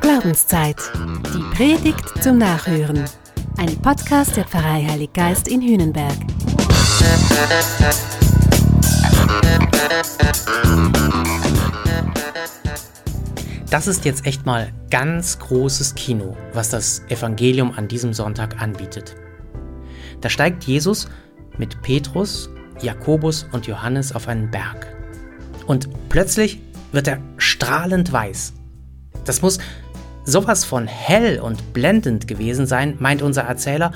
[0.00, 0.76] Glaubenszeit.
[1.32, 3.04] Die Predigt zum Nachhören.
[3.58, 6.16] Ein Podcast der Pfarrei Heilig Geist in Hühnenberg.
[13.70, 19.14] Das ist jetzt echt mal ganz großes Kino, was das Evangelium an diesem Sonntag anbietet.
[20.20, 21.08] Da steigt Jesus
[21.56, 22.50] mit Petrus,
[22.82, 24.88] Jakobus und Johannes auf einen Berg.
[25.66, 26.60] Und plötzlich
[26.92, 27.20] wird er
[27.60, 28.54] strahlend weiß.
[29.26, 29.58] Das muss
[30.24, 33.92] sowas von hell und blendend gewesen sein, meint unser Erzähler.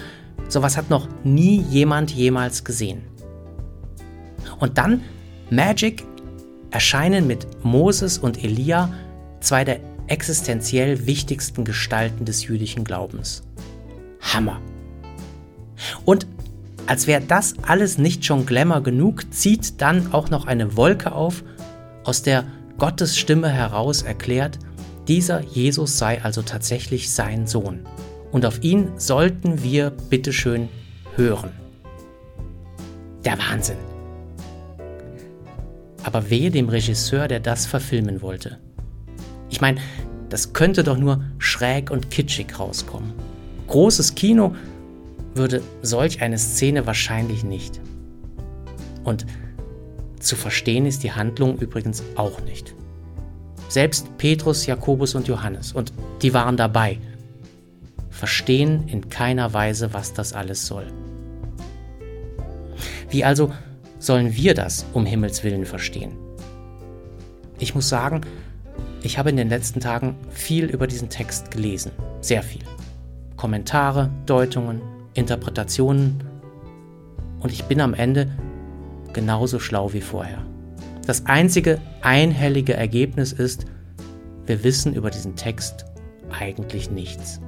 [0.48, 3.02] Sowas hat noch nie jemand jemals gesehen.
[4.58, 5.00] Und dann
[5.48, 6.04] Magic
[6.70, 8.92] erscheinen mit Moses und Elia
[9.40, 13.44] zwei der existenziell wichtigsten Gestalten des jüdischen Glaubens.
[14.20, 14.60] Hammer.
[16.04, 16.26] Und
[16.86, 21.42] als wäre das alles nicht schon Glamour genug, zieht dann auch noch eine Wolke auf,
[22.04, 22.44] aus der
[22.78, 24.58] Gottes Stimme heraus erklärt,
[25.06, 27.80] dieser Jesus sei also tatsächlich sein Sohn.
[28.32, 30.68] Und auf ihn sollten wir bitteschön
[31.14, 31.50] hören.
[33.24, 33.76] Der Wahnsinn.
[36.02, 38.58] Aber wehe dem Regisseur, der das verfilmen wollte.
[39.50, 39.80] Ich meine,
[40.28, 43.12] das könnte doch nur schräg und kitschig rauskommen.
[43.68, 44.54] Großes Kino
[45.34, 47.80] würde solch eine Szene wahrscheinlich nicht.
[49.04, 49.26] Und
[50.24, 52.74] zu verstehen ist die Handlung übrigens auch nicht.
[53.68, 56.98] Selbst Petrus, Jakobus und Johannes, und die waren dabei,
[58.10, 60.86] verstehen in keiner Weise, was das alles soll.
[63.10, 63.52] Wie also
[63.98, 66.12] sollen wir das um Himmels willen verstehen?
[67.58, 68.22] Ich muss sagen,
[69.02, 72.62] ich habe in den letzten Tagen viel über diesen Text gelesen, sehr viel.
[73.36, 74.80] Kommentare, Deutungen,
[75.14, 76.24] Interpretationen
[77.40, 78.30] und ich bin am Ende
[79.14, 80.44] genauso schlau wie vorher.
[81.06, 83.66] Das einzige einhellige Ergebnis ist,
[84.46, 85.86] wir wissen über diesen Text
[86.30, 87.40] eigentlich nichts.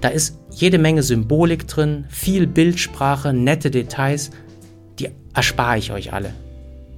[0.00, 4.30] Da ist jede Menge Symbolik drin, viel Bildsprache, nette Details,
[4.98, 6.34] die erspare ich euch alle.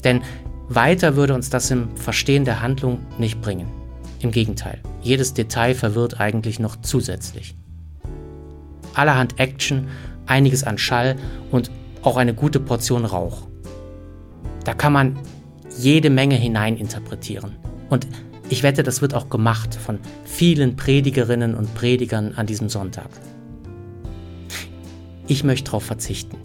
[0.02, 0.22] Denn
[0.68, 3.68] weiter würde uns das im Verstehen der Handlung nicht bringen.
[4.20, 7.54] Im Gegenteil, jedes Detail verwirrt eigentlich noch zusätzlich
[8.94, 9.88] allerhand Action,
[10.26, 11.16] einiges an Schall
[11.50, 11.70] und
[12.02, 13.46] auch eine gute Portion Rauch.
[14.64, 15.18] Da kann man
[15.78, 17.56] jede Menge hineininterpretieren.
[17.88, 18.06] Und
[18.48, 23.08] ich wette, das wird auch gemacht von vielen Predigerinnen und Predigern an diesem Sonntag.
[25.26, 26.36] Ich möchte darauf verzichten.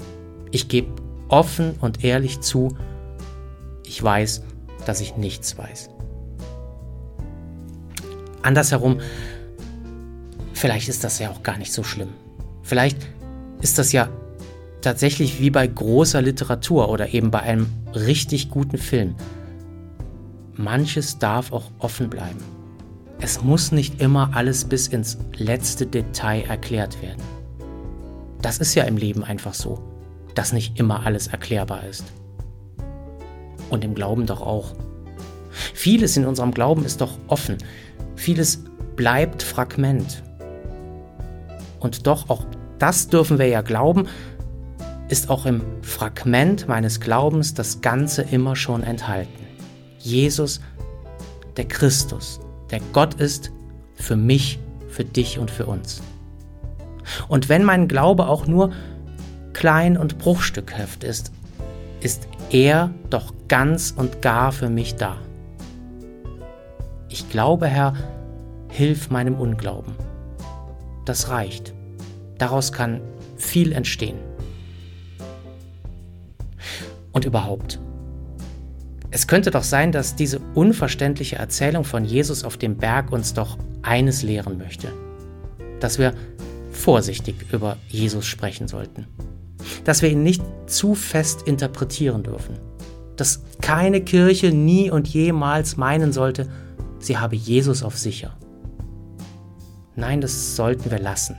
[0.51, 0.89] Ich gebe
[1.27, 2.75] offen und ehrlich zu,
[3.85, 4.43] ich weiß,
[4.85, 5.89] dass ich nichts weiß.
[8.43, 8.99] Andersherum,
[10.53, 12.09] vielleicht ist das ja auch gar nicht so schlimm.
[12.61, 13.07] Vielleicht
[13.61, 14.09] ist das ja
[14.85, 19.15] tatsächlich wie bei großer Literatur oder eben bei einem richtig guten Film.
[20.53, 22.39] Manches darf auch offen bleiben.
[23.19, 27.23] Es muss nicht immer alles bis ins letzte Detail erklärt werden.
[28.43, 29.79] Das ist ja im Leben einfach so,
[30.35, 32.05] dass nicht immer alles erklärbar ist.
[33.71, 34.75] Und im Glauben doch auch.
[35.49, 37.57] Vieles in unserem Glauben ist doch offen.
[38.15, 38.63] Vieles
[38.95, 40.21] bleibt Fragment.
[41.79, 42.45] Und doch auch
[42.77, 44.07] das dürfen wir ja glauben,
[45.09, 49.45] ist auch im Fragment meines Glaubens das Ganze immer schon enthalten.
[49.99, 50.61] Jesus,
[51.57, 52.39] der Christus,
[52.71, 53.51] der Gott ist
[53.95, 56.01] für mich, für dich und für uns.
[57.27, 58.71] Und wenn mein Glaube auch nur
[59.53, 61.31] klein und bruchstückhaft ist,
[62.01, 65.17] ist er doch ganz und gar für mich da.
[67.09, 67.93] Ich glaube, Herr,
[68.69, 69.95] hilf meinem Unglauben.
[71.05, 71.73] Das reicht.
[72.37, 73.01] Daraus kann
[73.37, 74.17] viel entstehen.
[77.15, 77.79] Und überhaupt.
[79.09, 83.57] Es könnte doch sein, dass diese unverständliche Erzählung von Jesus auf dem Berg uns doch
[83.83, 84.89] eines lehren möchte.
[85.79, 86.13] Dass wir
[86.71, 89.07] vorsichtig über Jesus sprechen sollten.
[89.85, 92.59] Dass wir ihn nicht zu fest interpretieren dürfen.
[93.15, 96.49] Dass keine Kirche nie und jemals meinen sollte,
[96.99, 98.37] sie habe Jesus auf sicher.
[99.95, 101.37] Nein, das sollten wir lassen.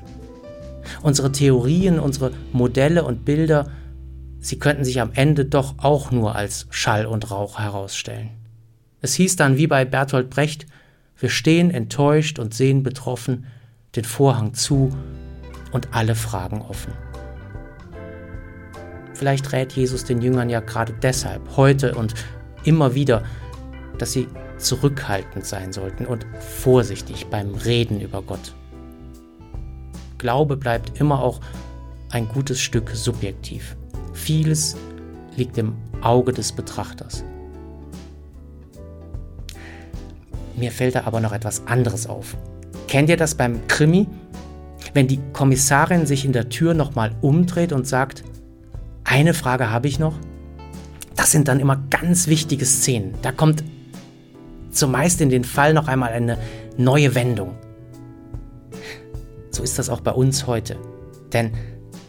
[1.03, 3.67] Unsere Theorien, unsere Modelle und Bilder,
[4.47, 8.31] sie könnten sich am Ende doch auch nur als Schall und Rauch herausstellen.
[9.01, 10.67] Es hieß dann wie bei Bertolt Brecht,
[11.19, 13.47] wir stehen enttäuscht und sehen betroffen,
[13.97, 14.97] den Vorhang zu
[15.73, 16.93] und alle Fragen offen.
[19.15, 22.15] Vielleicht rät Jesus den Jüngern ja gerade deshalb, heute und
[22.65, 23.25] immer wieder,
[23.99, 24.29] dass sie
[24.59, 28.55] zurückhaltend sein sollten und vorsichtig beim Reden über Gott.
[30.19, 31.41] Glaube bleibt immer auch
[32.11, 33.77] ein gutes Stück subjektiv.
[34.17, 34.77] Vieles
[35.37, 37.23] liegt im Auge des Betrachters.
[40.57, 42.37] Mir fällt da aber noch etwas anderes auf.
[42.89, 44.09] Kennt ihr das beim Krimi?
[44.95, 48.25] Wenn die Kommissarin sich in der Tür nochmal umdreht und sagt,
[49.05, 50.15] eine Frage habe ich noch.
[51.15, 53.15] Das sind dann immer ganz wichtige Szenen.
[53.21, 53.63] Da kommt
[54.71, 56.39] zumeist in den Fall noch einmal eine
[56.79, 57.55] neue Wendung.
[59.51, 60.77] So ist das auch bei uns heute.
[61.33, 61.53] Denn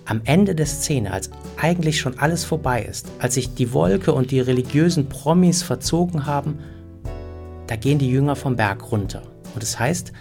[0.07, 4.31] am Ende der Szene, als eigentlich schon alles vorbei ist, als sich die Wolke und
[4.31, 6.59] die religiösen Promis verzogen haben,
[7.67, 9.23] da gehen die Jünger vom Berg runter.
[9.53, 10.13] Und es das heißt,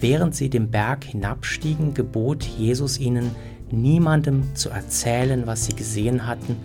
[0.00, 3.30] während sie den Berg hinabstiegen, gebot Jesus ihnen,
[3.70, 6.56] niemandem zu erzählen, was sie gesehen hatten,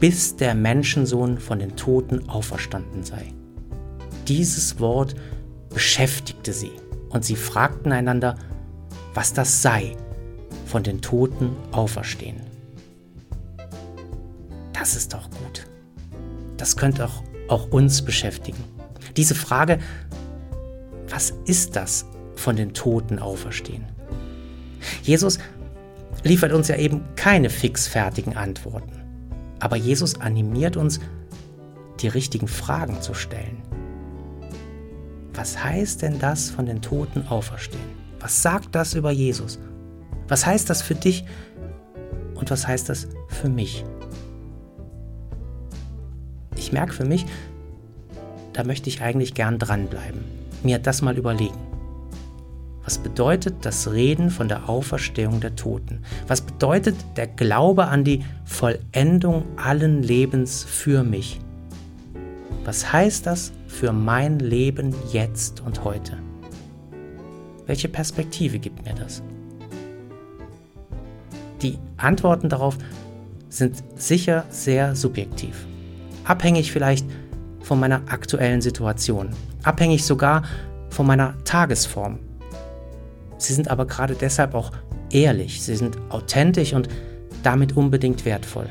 [0.00, 3.32] bis der Menschensohn von den Toten auferstanden sei.
[4.26, 5.14] Dieses Wort
[5.72, 6.72] beschäftigte sie
[7.10, 8.34] und sie fragten einander,
[9.14, 9.96] was das sei,
[10.74, 12.40] von den Toten auferstehen.
[14.72, 15.68] Das ist doch gut.
[16.56, 18.58] Das könnte auch, auch uns beschäftigen.
[19.16, 19.78] Diese Frage,
[21.08, 23.84] was ist das von den Toten auferstehen?
[25.04, 25.38] Jesus
[26.24, 29.00] liefert uns ja eben keine fixfertigen Antworten.
[29.60, 30.98] Aber Jesus animiert uns,
[32.00, 33.62] die richtigen Fragen zu stellen.
[35.34, 37.94] Was heißt denn das von den Toten auferstehen?
[38.18, 39.60] Was sagt das über Jesus?
[40.28, 41.24] Was heißt das für dich
[42.34, 43.84] und was heißt das für mich?
[46.56, 47.26] Ich merke für mich,
[48.52, 50.24] da möchte ich eigentlich gern dranbleiben,
[50.62, 51.58] mir das mal überlegen.
[52.84, 56.02] Was bedeutet das Reden von der Auferstehung der Toten?
[56.28, 61.40] Was bedeutet der Glaube an die Vollendung allen Lebens für mich?
[62.64, 66.18] Was heißt das für mein Leben jetzt und heute?
[67.66, 69.22] Welche Perspektive gibt mir das?
[71.64, 72.76] Die Antworten darauf
[73.48, 75.64] sind sicher sehr subjektiv.
[76.24, 77.06] Abhängig vielleicht
[77.60, 79.30] von meiner aktuellen Situation.
[79.62, 80.42] Abhängig sogar
[80.90, 82.18] von meiner Tagesform.
[83.38, 84.72] Sie sind aber gerade deshalb auch
[85.10, 86.88] ehrlich, sie sind authentisch und
[87.42, 88.68] damit unbedingt wertvoll.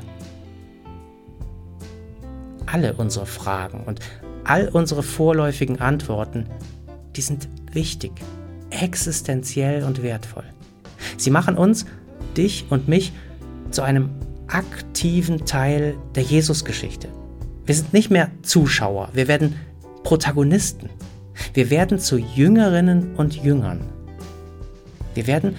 [2.67, 4.01] Alle unsere Fragen und
[4.43, 6.45] all unsere vorläufigen Antworten,
[7.15, 8.11] die sind wichtig,
[8.69, 10.45] existenziell und wertvoll.
[11.17, 11.85] Sie machen uns,
[12.37, 13.13] dich und mich,
[13.71, 14.09] zu einem
[14.47, 17.07] aktiven Teil der Jesusgeschichte.
[17.65, 19.55] Wir sind nicht mehr Zuschauer, wir werden
[20.03, 20.89] Protagonisten.
[21.53, 23.81] Wir werden zu Jüngerinnen und Jüngern.
[25.15, 25.55] Wir werden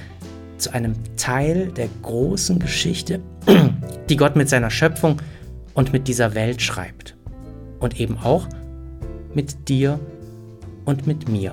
[0.58, 3.20] zu einem Teil der großen Geschichte,
[4.08, 5.20] die Gott mit seiner Schöpfung
[5.74, 7.16] und mit dieser Welt schreibt.
[7.80, 8.46] Und eben auch
[9.34, 9.98] mit dir
[10.84, 11.52] und mit mir.